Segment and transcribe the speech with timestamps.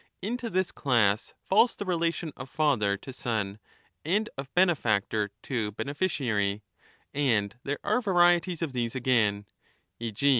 [0.23, 3.59] Into this class falls the relation of father to son
[4.03, 6.63] and of benefactor to beneficiary;
[7.13, 9.45] and there are varieties of these again,
[9.99, 10.11] e.
[10.11, 10.29] g.